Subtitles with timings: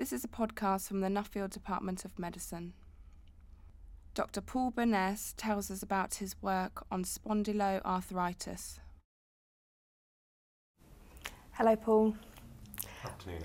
[0.00, 2.72] This is a podcast from the Nuffield Department of Medicine.
[4.14, 4.40] Dr.
[4.40, 8.78] Paul Bowness tells us about his work on spondyloarthritis.
[11.50, 12.16] Hello, Paul.
[13.04, 13.44] Afternoon,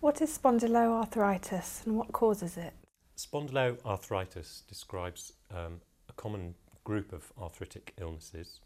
[0.00, 2.74] What is spondyloarthritis and what causes it?
[3.16, 5.80] Spondyloarthritis describes um,
[6.10, 6.54] a common
[6.84, 8.60] group of arthritic illnesses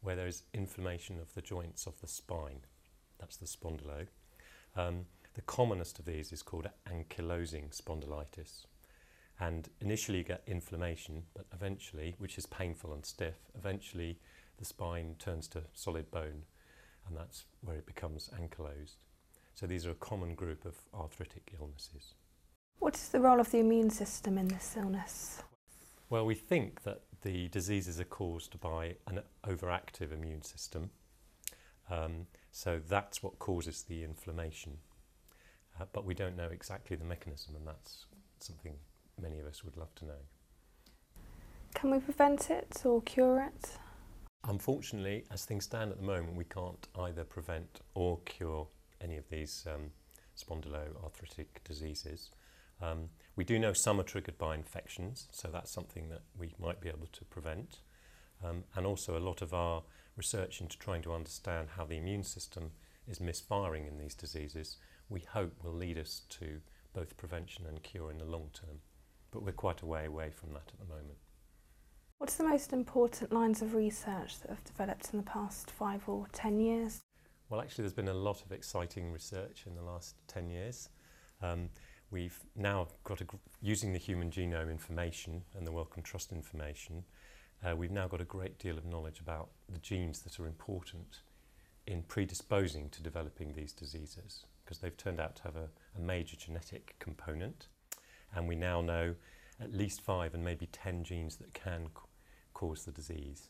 [0.00, 2.60] where there is inflammation of the joints of the spine.
[3.18, 4.06] That's the spondylo.
[4.76, 5.06] Um,
[5.40, 8.66] the commonest of these is called ankylosing spondylitis.
[9.40, 14.18] And initially you get inflammation, but eventually, which is painful and stiff, eventually
[14.58, 16.42] the spine turns to solid bone,
[17.08, 18.96] and that's where it becomes ankylosed.
[19.54, 22.12] So these are a common group of arthritic illnesses.
[22.78, 25.42] What is the role of the immune system in this illness?
[26.10, 30.90] Well, we think that the diseases are caused by an overactive immune system.
[31.90, 34.80] Um, so that's what causes the inflammation.
[35.80, 38.06] Uh, but we don't know exactly the mechanism, and that's
[38.38, 38.74] something
[39.20, 40.20] many of us would love to know.
[41.74, 43.78] Can we prevent it or cure it?
[44.44, 48.66] Unfortunately, as things stand at the moment, we can't either prevent or cure
[49.00, 49.90] any of these um,
[50.36, 52.30] spondyloarthritic diseases.
[52.82, 56.80] Um, we do know some are triggered by infections, so that's something that we might
[56.80, 57.78] be able to prevent.
[58.42, 59.82] Um, and also, a lot of our
[60.16, 62.72] research into trying to understand how the immune system
[63.10, 64.76] is misfiring in these diseases,
[65.08, 66.60] we hope will lead us to
[66.94, 68.78] both prevention and cure in the long term.
[69.30, 71.18] But we're quite a way away from that at the moment.
[72.18, 76.26] What's the most important lines of research that have developed in the past five or
[76.32, 77.00] ten years?
[77.48, 80.88] Well, actually, there's been a lot of exciting research in the last 10 years.
[81.42, 81.68] Um,
[82.12, 83.26] we've now got a,
[83.60, 87.02] using the human genome information and the Wellcome Trust information,
[87.62, 91.20] uh, we've now got a great deal of knowledge about the genes that are important
[91.86, 96.36] in predisposing to developing these diseases because they've turned out to have a, a major
[96.36, 97.66] genetic component.
[98.34, 99.16] And we now know
[99.60, 101.88] at least five and maybe 10 genes that can
[102.54, 103.48] cause the disease.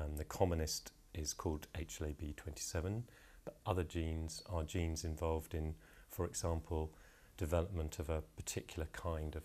[0.00, 3.02] Um, the commonest is called HLA-B27,
[3.44, 5.74] but other genes are genes involved in,
[6.08, 6.92] for example,
[7.36, 9.42] development of a particular kind of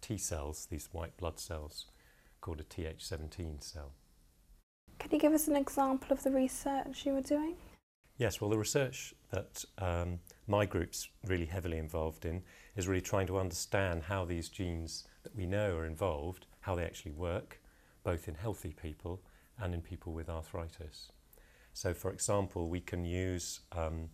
[0.00, 1.86] T cells, these white blood cells,
[2.40, 3.92] called a Th17 cell.
[4.98, 7.56] Can you give us an example of the research you were doing?
[8.20, 12.42] Yes, well, the research that um, my group's really heavily involved in
[12.76, 16.84] is really trying to understand how these genes that we know are involved, how they
[16.84, 17.62] actually work,
[18.04, 19.22] both in healthy people
[19.58, 21.12] and in people with arthritis.
[21.72, 24.10] So, for example, we can use um,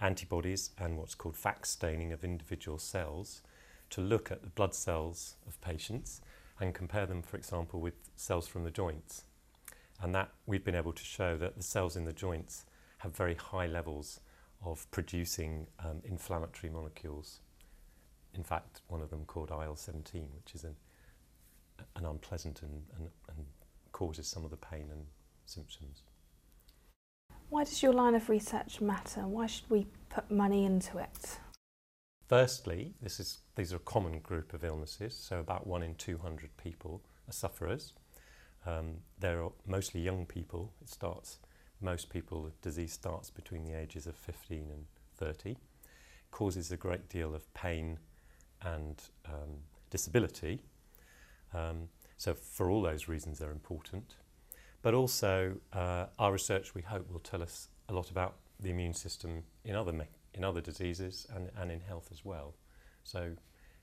[0.00, 3.42] antibodies and what's called FACS staining of individual cells
[3.90, 6.20] to look at the blood cells of patients
[6.60, 9.24] and compare them, for example, with cells from the joints.
[10.00, 12.64] And that we've been able to show that the cells in the joints
[13.00, 14.20] have very high levels
[14.64, 17.40] of producing um, inflammatory molecules.
[18.34, 20.76] In fact, one of them called IL-17, which is an,
[21.96, 23.46] an unpleasant and, and, and
[23.92, 25.06] causes some of the pain and
[25.46, 26.02] symptoms.
[27.48, 29.26] Why does your line of research matter?
[29.26, 31.38] Why should we put money into it?
[32.28, 36.56] Firstly, this is, these are a common group of illnesses, so about one in 200
[36.58, 37.94] people are sufferers.
[38.66, 40.72] Um, they're mostly young people.
[40.80, 41.38] It starts,
[41.80, 44.84] most people, the disease starts between the ages of 15 and
[45.16, 45.56] 30.
[46.30, 47.98] Causes a great deal of pain
[48.62, 50.60] and um, disability.
[51.54, 54.14] Um, so for all those reasons, they're important.
[54.82, 58.94] But also, uh, our research, we hope, will tell us a lot about the immune
[58.94, 62.54] system in other, in other diseases and, and in health as well.
[63.04, 63.32] So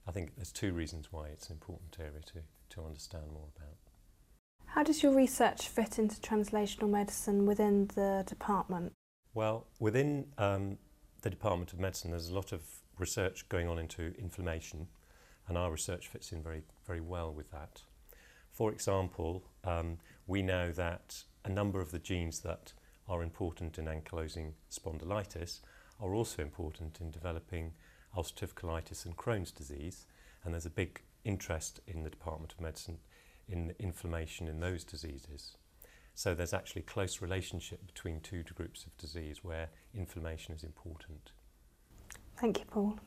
[0.07, 3.86] I think there's two reasons why it's an important area to, to understand more about.
[4.67, 8.93] How does your research fit into translational medicine within the department?
[9.33, 10.77] Well, within um,
[11.21, 12.61] the Department of Medicine, there's a lot of
[12.99, 14.87] research going on into inflammation,
[15.47, 17.81] and our research fits in very, very well with that.
[18.51, 22.73] For example, um, we know that a number of the genes that
[23.07, 25.61] are important in ankylosing spondylitis
[25.99, 27.73] are also important in developing
[28.15, 30.05] ulcerative colitis and Crohn's disease,
[30.43, 32.99] and there's a big interest in the Department of Medicine
[33.49, 35.57] in inflammation in those diseases.
[36.13, 41.31] So there's actually close relationship between two groups of disease where inflammation is important.
[42.39, 42.99] Thank you, Paul.